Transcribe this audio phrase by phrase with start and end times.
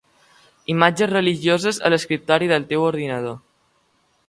[0.73, 3.39] Imatges religioses a l'escriptori del teu ordinador.